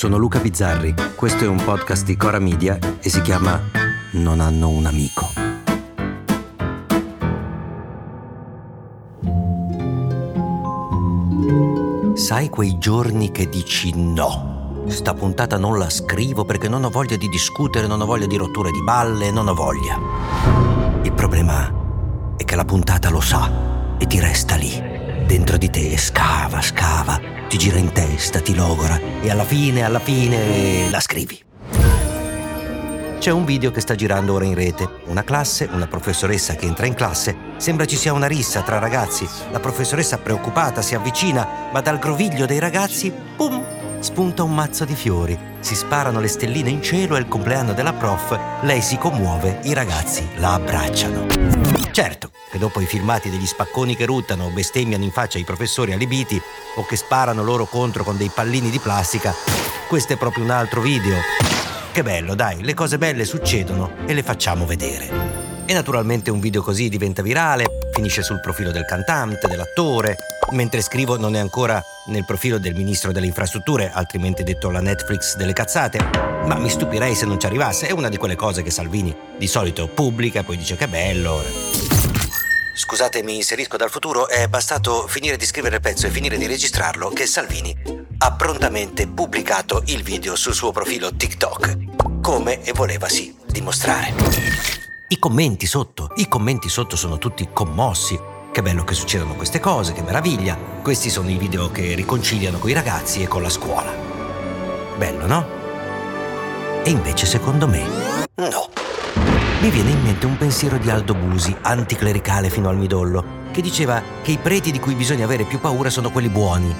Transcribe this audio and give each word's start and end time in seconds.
sono 0.00 0.16
Luca 0.16 0.38
Bizzarri, 0.38 0.94
questo 1.14 1.44
è 1.44 1.46
un 1.46 1.62
podcast 1.62 2.06
di 2.06 2.16
Cora 2.16 2.38
Media 2.38 2.78
e 3.02 3.10
si 3.10 3.20
chiama 3.20 3.60
Non 4.12 4.40
hanno 4.40 4.70
un 4.70 4.86
amico. 4.86 5.28
Sai 12.14 12.48
quei 12.48 12.78
giorni 12.78 13.30
che 13.30 13.50
dici 13.50 13.92
no? 13.94 14.84
Sta 14.86 15.12
puntata 15.12 15.58
non 15.58 15.76
la 15.76 15.90
scrivo 15.90 16.46
perché 16.46 16.70
non 16.70 16.84
ho 16.84 16.88
voglia 16.88 17.18
di 17.18 17.28
discutere, 17.28 17.86
non 17.86 18.00
ho 18.00 18.06
voglia 18.06 18.26
di 18.26 18.38
rotture 18.38 18.70
di 18.70 18.82
balle, 18.82 19.30
non 19.30 19.48
ho 19.48 19.54
voglia. 19.54 19.98
Il 21.02 21.12
problema 21.12 21.70
è 22.38 22.44
che 22.44 22.56
la 22.56 22.64
puntata 22.64 23.10
lo 23.10 23.20
sa 23.20 23.52
e 23.98 24.06
ti 24.06 24.18
resta 24.18 24.54
lì, 24.54 24.99
dentro 25.30 25.56
di 25.56 25.70
te, 25.70 25.96
scava, 25.96 26.60
scava 26.60 27.20
ti 27.46 27.56
gira 27.56 27.78
in 27.78 27.92
testa, 27.92 28.40
ti 28.40 28.52
logora 28.52 28.98
e 29.20 29.30
alla 29.30 29.44
fine, 29.44 29.84
alla 29.84 30.00
fine 30.00 30.90
la 30.90 30.98
scrivi. 30.98 31.40
C'è 33.20 33.30
un 33.30 33.44
video 33.44 33.70
che 33.70 33.80
sta 33.80 33.94
girando 33.94 34.34
ora 34.34 34.44
in 34.44 34.54
rete. 34.54 34.88
Una 35.06 35.22
classe, 35.22 35.68
una 35.70 35.86
professoressa 35.86 36.54
che 36.54 36.66
entra 36.66 36.86
in 36.86 36.94
classe. 36.94 37.36
Sembra 37.58 37.86
ci 37.86 37.96
sia 37.96 38.12
una 38.12 38.26
rissa 38.26 38.62
tra 38.62 38.78
ragazzi. 38.78 39.28
La 39.52 39.60
professoressa 39.60 40.18
preoccupata 40.18 40.82
si 40.82 40.96
avvicina, 40.96 41.46
ma 41.72 41.80
dal 41.80 41.98
groviglio 41.98 42.46
dei 42.46 42.58
ragazzi, 42.58 43.12
pum, 43.36 43.62
spunta 44.00 44.42
un 44.42 44.54
mazzo 44.54 44.84
di 44.84 44.94
fiori. 44.94 45.38
Si 45.60 45.76
sparano 45.76 46.18
le 46.18 46.28
stelline 46.28 46.70
in 46.70 46.82
cielo, 46.82 47.14
è 47.14 47.20
il 47.20 47.28
compleanno 47.28 47.72
della 47.72 47.92
prof. 47.92 48.36
Lei 48.62 48.80
si 48.80 48.96
commuove, 48.96 49.60
i 49.62 49.74
ragazzi 49.74 50.26
la 50.36 50.54
abbracciano. 50.54 51.59
Certo, 51.92 52.30
che 52.50 52.58
dopo 52.58 52.80
i 52.80 52.86
filmati 52.86 53.30
degli 53.30 53.46
spacconi 53.46 53.96
che 53.96 54.06
ruttano 54.06 54.44
o 54.44 54.50
bestemmiano 54.50 55.02
in 55.02 55.10
faccia 55.10 55.38
ai 55.38 55.44
professori 55.44 55.92
allibiti 55.92 56.40
o 56.76 56.86
che 56.86 56.96
sparano 56.96 57.42
loro 57.42 57.66
contro 57.66 58.04
con 58.04 58.16
dei 58.16 58.30
pallini 58.32 58.70
di 58.70 58.78
plastica, 58.78 59.34
questo 59.88 60.12
è 60.12 60.16
proprio 60.16 60.44
un 60.44 60.50
altro 60.50 60.80
video. 60.80 61.16
Che 61.92 62.02
bello, 62.02 62.34
dai, 62.34 62.62
le 62.62 62.74
cose 62.74 62.96
belle 62.96 63.24
succedono 63.24 63.92
e 64.06 64.14
le 64.14 64.22
facciamo 64.22 64.66
vedere. 64.66 65.08
E 65.66 65.72
naturalmente 65.72 66.30
un 66.30 66.38
video 66.38 66.62
così 66.62 66.88
diventa 66.88 67.22
virale, 67.22 67.66
finisce 67.92 68.22
sul 68.22 68.40
profilo 68.40 68.70
del 68.70 68.84
cantante, 68.84 69.48
dell'attore, 69.48 70.16
mentre 70.52 70.80
scrivo 70.80 71.16
non 71.16 71.34
è 71.34 71.38
ancora 71.38 71.82
nel 72.06 72.24
profilo 72.24 72.58
del 72.58 72.74
ministro 72.74 73.12
delle 73.12 73.26
infrastrutture, 73.26 73.90
altrimenti 73.92 74.42
detto 74.42 74.70
la 74.70 74.80
Netflix 74.80 75.36
delle 75.36 75.52
cazzate, 75.52 75.98
ma 76.46 76.56
mi 76.56 76.68
stupirei 76.68 77.14
se 77.14 77.26
non 77.26 77.38
ci 77.38 77.46
arrivasse, 77.46 77.86
è 77.86 77.92
una 77.92 78.08
di 78.08 78.16
quelle 78.16 78.36
cose 78.36 78.62
che 78.62 78.70
Salvini 78.70 79.14
di 79.36 79.46
solito 79.46 79.88
pubblica, 79.88 80.42
poi 80.42 80.56
dice 80.56 80.76
che 80.76 80.88
bello. 80.88 81.42
Scusate, 82.74 83.22
mi 83.22 83.36
inserisco 83.36 83.76
dal 83.76 83.90
futuro, 83.90 84.28
è 84.28 84.48
bastato 84.48 85.06
finire 85.06 85.36
di 85.36 85.44
scrivere 85.44 85.76
il 85.76 85.82
pezzo 85.82 86.06
e 86.06 86.10
finire 86.10 86.38
di 86.38 86.46
registrarlo 86.46 87.10
che 87.10 87.26
Salvini 87.26 87.76
ha 88.18 88.32
prontamente 88.32 89.06
pubblicato 89.06 89.82
il 89.86 90.02
video 90.02 90.34
sul 90.34 90.54
suo 90.54 90.72
profilo 90.72 91.14
TikTok, 91.14 92.20
come 92.20 92.62
e 92.62 92.72
volevasi 92.72 93.36
dimostrare. 93.46 94.14
I 95.08 95.18
commenti 95.18 95.66
sotto, 95.66 96.12
i 96.16 96.28
commenti 96.28 96.68
sotto 96.68 96.96
sono 96.96 97.18
tutti 97.18 97.48
commossi. 97.52 98.39
Che 98.60 98.66
bello 98.66 98.84
che 98.84 98.92
succedano 98.92 99.36
queste 99.36 99.58
cose, 99.58 99.94
che 99.94 100.02
meraviglia. 100.02 100.54
Questi 100.82 101.08
sono 101.08 101.30
i 101.30 101.38
video 101.38 101.70
che 101.70 101.94
riconciliano 101.94 102.58
con 102.58 102.68
i 102.68 102.74
ragazzi 102.74 103.22
e 103.22 103.26
con 103.26 103.40
la 103.40 103.48
scuola. 103.48 103.90
Bello, 104.98 105.26
no? 105.26 105.46
E 106.84 106.90
invece 106.90 107.24
secondo 107.24 107.66
me, 107.66 107.82
no 108.34 108.68
mi 109.62 109.70
viene 109.70 109.92
in 109.92 110.02
mente 110.02 110.26
un 110.26 110.36
pensiero 110.36 110.76
di 110.76 110.90
Aldo 110.90 111.14
Busi, 111.14 111.56
anticlericale 111.58 112.50
fino 112.50 112.68
al 112.68 112.76
midollo, 112.76 113.24
che 113.50 113.62
diceva 113.62 114.02
che 114.20 114.32
i 114.32 114.36
preti 114.38 114.70
di 114.70 114.78
cui 114.78 114.94
bisogna 114.94 115.24
avere 115.24 115.44
più 115.44 115.58
paura 115.58 115.88
sono 115.88 116.10
quelli 116.10 116.28
buoni. 116.28 116.74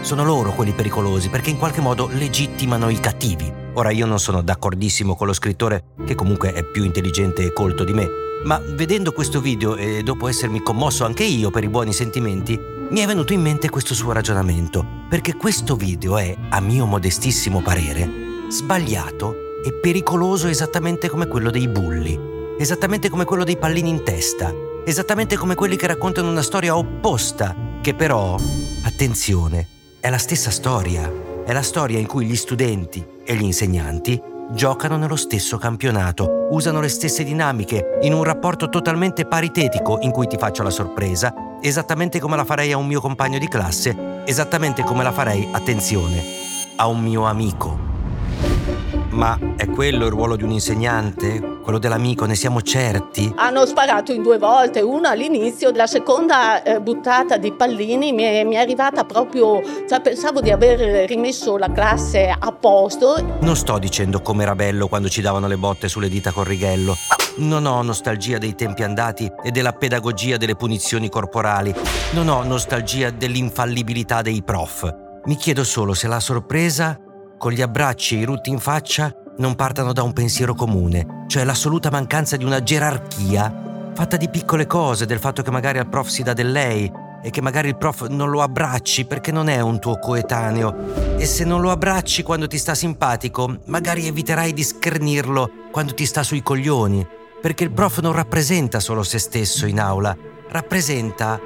Sono 0.00 0.24
loro 0.24 0.52
quelli 0.52 0.72
pericolosi 0.72 1.28
perché 1.28 1.50
in 1.50 1.58
qualche 1.58 1.82
modo 1.82 2.08
legittimano 2.10 2.88
i 2.88 2.98
cattivi. 2.98 3.52
Ora 3.74 3.90
io 3.90 4.06
non 4.06 4.18
sono 4.18 4.40
d'accordissimo 4.40 5.14
con 5.14 5.26
lo 5.26 5.34
scrittore, 5.34 5.84
che 6.06 6.14
comunque 6.14 6.54
è 6.54 6.64
più 6.64 6.82
intelligente 6.82 7.44
e 7.44 7.52
colto 7.52 7.84
di 7.84 7.92
me, 7.92 8.08
ma 8.44 8.60
vedendo 8.64 9.12
questo 9.12 9.40
video 9.40 9.76
e 9.76 10.02
dopo 10.02 10.28
essermi 10.28 10.62
commosso 10.62 11.04
anche 11.04 11.24
io 11.24 11.50
per 11.50 11.64
i 11.64 11.68
buoni 11.68 11.92
sentimenti, 11.92 12.58
mi 12.90 13.00
è 13.00 13.06
venuto 13.06 13.32
in 13.32 13.40
mente 13.40 13.68
questo 13.68 13.94
suo 13.94 14.12
ragionamento, 14.12 14.84
perché 15.08 15.36
questo 15.36 15.76
video 15.76 16.16
è, 16.16 16.34
a 16.48 16.60
mio 16.60 16.86
modestissimo 16.86 17.60
parere, 17.60 18.08
sbagliato 18.48 19.34
e 19.64 19.72
pericoloso 19.72 20.48
esattamente 20.48 21.08
come 21.08 21.26
quello 21.26 21.50
dei 21.50 21.68
bulli, 21.68 22.18
esattamente 22.58 23.08
come 23.08 23.24
quello 23.24 23.44
dei 23.44 23.58
pallini 23.58 23.90
in 23.90 24.02
testa, 24.02 24.52
esattamente 24.84 25.36
come 25.36 25.54
quelli 25.54 25.76
che 25.76 25.86
raccontano 25.86 26.30
una 26.30 26.42
storia 26.42 26.76
opposta, 26.76 27.54
che 27.80 27.94
però, 27.94 28.38
attenzione, 28.82 29.68
è 30.00 30.08
la 30.08 30.18
stessa 30.18 30.50
storia, 30.50 31.12
è 31.44 31.52
la 31.52 31.62
storia 31.62 31.98
in 31.98 32.06
cui 32.06 32.26
gli 32.26 32.36
studenti 32.36 33.04
e 33.24 33.34
gli 33.34 33.44
insegnanti 33.44 34.20
giocano 34.52 34.96
nello 34.96 35.16
stesso 35.16 35.58
campionato, 35.58 36.48
usano 36.50 36.80
le 36.80 36.88
stesse 36.88 37.22
dinamiche, 37.24 37.98
in 38.02 38.12
un 38.12 38.24
rapporto 38.24 38.68
totalmente 38.68 39.24
paritetico 39.24 39.98
in 40.02 40.10
cui 40.10 40.26
ti 40.26 40.36
faccio 40.36 40.62
la 40.62 40.70
sorpresa, 40.70 41.32
esattamente 41.60 42.18
come 42.18 42.36
la 42.36 42.44
farei 42.44 42.72
a 42.72 42.76
un 42.76 42.86
mio 42.86 43.00
compagno 43.00 43.38
di 43.38 43.48
classe, 43.48 44.22
esattamente 44.24 44.82
come 44.82 45.02
la 45.02 45.12
farei, 45.12 45.48
attenzione, 45.52 46.22
a 46.76 46.86
un 46.86 47.00
mio 47.00 47.24
amico. 47.24 47.89
Ma 49.10 49.36
è 49.56 49.68
quello 49.68 50.06
il 50.06 50.10
ruolo 50.12 50.36
di 50.36 50.44
un 50.44 50.50
insegnante? 50.52 51.58
Quello 51.62 51.78
dell'amico, 51.78 52.26
ne 52.26 52.36
siamo 52.36 52.62
certi? 52.62 53.32
Hanno 53.36 53.66
sparato 53.66 54.12
in 54.12 54.22
due 54.22 54.38
volte, 54.38 54.80
una 54.80 55.10
all'inizio, 55.10 55.72
la 55.72 55.88
seconda 55.88 56.62
eh, 56.62 56.80
buttata 56.80 57.36
di 57.36 57.52
pallini 57.52 58.12
mi 58.12 58.22
è, 58.22 58.44
mi 58.44 58.54
è, 58.54 58.58
arrivata 58.58 59.04
proprio, 59.04 59.60
cioè 59.88 60.00
pensavo 60.00 60.40
di 60.40 60.50
aver 60.50 61.08
rimesso 61.08 61.56
la 61.56 61.72
classe 61.72 62.34
a 62.36 62.52
posto. 62.52 63.38
Non 63.40 63.56
sto 63.56 63.78
dicendo 63.78 64.20
com'era 64.22 64.54
bello 64.54 64.86
quando 64.86 65.08
ci 65.08 65.20
davano 65.20 65.48
le 65.48 65.56
botte 65.56 65.88
sulle 65.88 66.08
dita 66.08 66.30
con 66.30 66.44
righello. 66.44 66.96
Non 67.38 67.66
ho 67.66 67.82
nostalgia 67.82 68.38
dei 68.38 68.54
tempi 68.54 68.84
andati 68.84 69.30
e 69.42 69.50
della 69.50 69.72
pedagogia 69.72 70.36
delle 70.36 70.54
punizioni 70.54 71.08
corporali. 71.08 71.74
Non 72.12 72.28
ho 72.28 72.44
nostalgia 72.44 73.10
dell'infallibilità 73.10 74.22
dei 74.22 74.42
prof. 74.42 74.88
Mi 75.24 75.36
chiedo 75.36 75.64
solo 75.64 75.94
se 75.94 76.06
la 76.06 76.20
sorpresa 76.20 76.98
con 77.40 77.52
gli 77.52 77.62
abbracci 77.62 78.16
e 78.16 78.18
i 78.18 78.24
rutti 78.24 78.50
in 78.50 78.58
faccia, 78.58 79.10
non 79.38 79.54
partano 79.54 79.94
da 79.94 80.02
un 80.02 80.12
pensiero 80.12 80.54
comune, 80.54 81.24
cioè 81.26 81.42
l'assoluta 81.44 81.88
mancanza 81.90 82.36
di 82.36 82.44
una 82.44 82.62
gerarchia 82.62 83.92
fatta 83.94 84.18
di 84.18 84.28
piccole 84.28 84.66
cose, 84.66 85.06
del 85.06 85.18
fatto 85.18 85.40
che 85.40 85.50
magari 85.50 85.78
al 85.78 85.88
prof 85.88 86.06
si 86.06 86.22
dà 86.22 86.34
del 86.34 86.52
lei 86.52 86.92
e 87.22 87.30
che 87.30 87.40
magari 87.40 87.68
il 87.68 87.78
prof 87.78 88.08
non 88.08 88.28
lo 88.28 88.42
abbracci 88.42 89.06
perché 89.06 89.32
non 89.32 89.48
è 89.48 89.58
un 89.60 89.80
tuo 89.80 89.98
coetaneo. 89.98 91.16
E 91.16 91.24
se 91.24 91.44
non 91.44 91.62
lo 91.62 91.70
abbracci 91.70 92.22
quando 92.22 92.46
ti 92.46 92.58
sta 92.58 92.74
simpatico, 92.74 93.60
magari 93.68 94.06
eviterai 94.06 94.52
di 94.52 94.62
schernirlo 94.62 95.50
quando 95.72 95.94
ti 95.94 96.04
sta 96.04 96.22
sui 96.22 96.42
coglioni, 96.42 97.06
perché 97.40 97.64
il 97.64 97.72
prof 97.72 98.00
non 98.00 98.12
rappresenta 98.12 98.80
solo 98.80 99.02
se 99.02 99.18
stesso 99.18 99.64
in 99.64 99.80
aula, 99.80 100.14
rappresenta 100.50 101.40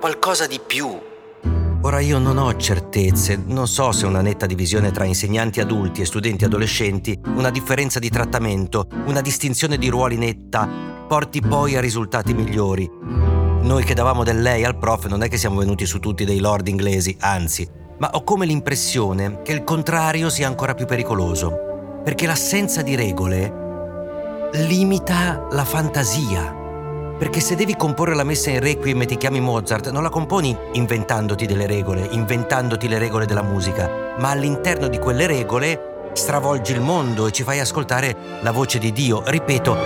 qualcosa 0.00 0.46
di 0.46 0.58
più 0.66 0.98
Ora 1.86 2.00
io 2.00 2.18
non 2.18 2.36
ho 2.36 2.52
certezze, 2.56 3.40
non 3.46 3.68
so 3.68 3.92
se 3.92 4.06
una 4.06 4.20
netta 4.20 4.44
divisione 4.46 4.90
tra 4.90 5.04
insegnanti 5.04 5.60
adulti 5.60 6.00
e 6.00 6.04
studenti 6.04 6.44
adolescenti, 6.44 7.16
una 7.26 7.50
differenza 7.50 8.00
di 8.00 8.10
trattamento, 8.10 8.88
una 9.04 9.20
distinzione 9.20 9.78
di 9.78 9.86
ruoli 9.86 10.16
netta, 10.16 10.68
porti 11.06 11.40
poi 11.40 11.76
a 11.76 11.80
risultati 11.80 12.34
migliori. 12.34 12.90
Noi 12.90 13.84
che 13.84 13.94
davamo 13.94 14.24
del 14.24 14.42
lei 14.42 14.64
al 14.64 14.76
prof 14.76 15.06
non 15.06 15.22
è 15.22 15.28
che 15.28 15.36
siamo 15.36 15.60
venuti 15.60 15.86
su 15.86 16.00
tutti 16.00 16.24
dei 16.24 16.40
lord 16.40 16.66
inglesi, 16.66 17.16
anzi, 17.20 17.64
ma 17.98 18.10
ho 18.14 18.24
come 18.24 18.46
l'impressione 18.46 19.42
che 19.42 19.52
il 19.52 19.62
contrario 19.62 20.28
sia 20.28 20.48
ancora 20.48 20.74
più 20.74 20.86
pericoloso, 20.86 22.00
perché 22.02 22.26
l'assenza 22.26 22.82
di 22.82 22.96
regole 22.96 24.50
limita 24.54 25.46
la 25.52 25.64
fantasia 25.64 26.64
perché 27.18 27.40
se 27.40 27.54
devi 27.54 27.76
comporre 27.76 28.14
la 28.14 28.24
messa 28.24 28.50
in 28.50 28.60
requiem 28.60 29.02
e 29.02 29.06
ti 29.06 29.16
chiami 29.16 29.40
Mozart, 29.40 29.90
non 29.90 30.02
la 30.02 30.08
componi 30.08 30.56
inventandoti 30.72 31.46
delle 31.46 31.66
regole, 31.66 32.08
inventandoti 32.10 32.88
le 32.88 32.98
regole 32.98 33.26
della 33.26 33.42
musica, 33.42 34.14
ma 34.18 34.30
all'interno 34.30 34.88
di 34.88 34.98
quelle 34.98 35.26
regole 35.26 36.10
stravolgi 36.12 36.72
il 36.72 36.80
mondo 36.80 37.26
e 37.26 37.32
ci 37.32 37.42
fai 37.42 37.60
ascoltare 37.60 38.16
la 38.42 38.50
voce 38.50 38.78
di 38.78 38.92
Dio. 38.92 39.22
Ripeto, 39.24 39.76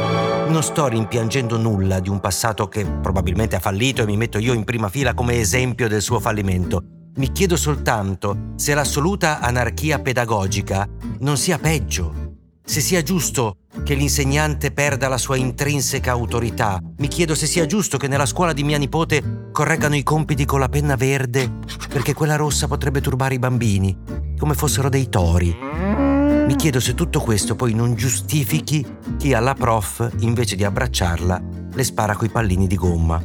non 0.49 0.62
sto 0.62 0.87
rimpiangendo 0.87 1.56
nulla 1.56 2.00
di 2.00 2.09
un 2.09 2.21
passato 2.21 2.69
che 2.69 2.85
probabilmente 2.85 3.56
ha 3.56 3.61
fallito 3.61 4.03
e 4.03 4.06
mi 4.06 4.17
metto 4.17 4.38
io 4.38 4.53
in 4.53 4.65
prima 4.65 4.88
fila 4.88 5.15
come 5.15 5.38
esempio 5.38 5.88
del 5.88 6.03
suo 6.03 6.21
fallimento. 6.21 6.82
Mi 7.17 7.32
chiedo 7.32 7.56
soltanto 7.56 8.53
se 8.55 8.75
l'assoluta 8.75 9.41
anarchia 9.41 9.99
pedagogica 9.99 10.88
non 11.19 11.37
sia 11.37 11.59
peggio 11.59 12.30
se 12.70 12.81
sia 12.81 13.02
giusto 13.02 13.56
che 13.82 13.94
l'insegnante 13.94 14.70
perda 14.70 15.08
la 15.08 15.19
sua 15.19 15.34
intrinseca 15.34 16.12
autorità. 16.12 16.81
Mi 16.99 17.08
chiedo 17.08 17.34
se 17.34 17.46
sia 17.46 17.67
giusto 17.67 17.99
che 17.99 18.06
nella 18.06 18.26
scuola 18.26 18.52
di 18.52 18.62
mia 18.62 18.78
nipote 18.78 19.49
correggano 19.50 19.96
i 19.96 20.05
compiti 20.05 20.44
con 20.44 20.61
la 20.61 20.69
penna 20.69 20.94
verde, 20.94 21.50
perché 21.88 22.14
quella 22.14 22.37
rossa 22.37 22.69
potrebbe 22.69 23.00
turbare 23.00 23.34
i 23.34 23.40
bambini, 23.40 23.99
come 24.38 24.55
fossero 24.55 24.88
dei 24.88 25.08
tori. 25.08 25.52
Mi 25.52 26.55
chiedo 26.55 26.78
se 26.78 26.94
tutto 26.94 27.19
questo 27.19 27.56
poi 27.56 27.75
non 27.75 27.96
giustifichi 27.96 28.87
chi 29.19 29.34
alla 29.34 29.55
prof, 29.55 30.08
invece 30.20 30.55
di 30.55 30.62
abbracciarla, 30.62 31.43
le 31.72 31.82
spara 31.82 32.14
coi 32.14 32.28
pallini 32.28 32.69
di 32.69 32.76
gomma. 32.76 33.20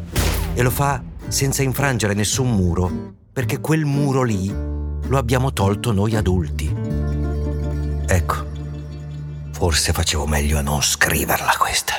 E 0.56 0.64
lo 0.64 0.72
fa 0.72 1.04
senza 1.28 1.62
infrangere 1.62 2.16
nessun 2.16 2.50
muro, 2.50 3.14
perché 3.32 3.60
quel 3.60 3.86
muro 3.86 4.24
lì 4.24 4.48
lo 4.48 5.18
abbiamo 5.20 5.54
tolto 5.54 5.92
noi 5.92 6.16
adulti. 6.16 6.74
Ecco, 8.08 8.45
forse 9.56 9.94
facevo 9.94 10.28
meglio 10.28 10.58
a 10.58 10.62
non 10.62 10.82
scriverla 10.82 11.54
questa. 11.58 11.94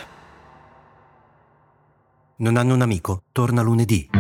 Non 2.37 2.59
hanno 2.59 2.75
un 2.75 2.83
amico? 2.83 3.23
Torna 3.33 3.63
lunedì. 3.63 4.11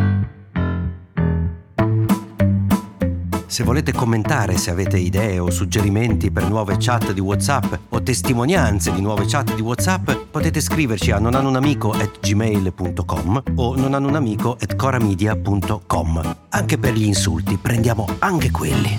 Se 3.46 3.62
volete 3.62 3.92
commentare, 3.92 4.56
se 4.56 4.70
avete 4.70 4.96
idee 4.96 5.38
o 5.38 5.50
suggerimenti 5.50 6.30
per 6.30 6.48
nuove 6.48 6.78
chat 6.78 7.12
di 7.12 7.20
WhatsApp 7.20 7.74
o 7.90 8.02
testimonianze 8.02 8.90
di 8.90 9.02
nuove 9.02 9.26
chat 9.26 9.54
di 9.54 9.60
WhatsApp, 9.60 10.10
potete 10.30 10.62
scriverci 10.62 11.10
a 11.10 11.18
nonhanunamico@gmail.com 11.18 13.42
o 13.56 13.76
nonhanunamico@coramedia.com. 13.76 16.36
Anche 16.48 16.78
per 16.78 16.94
gli 16.94 17.04
insulti, 17.04 17.58
prendiamo 17.58 18.06
anche 18.18 18.50
quelli. 18.50 18.98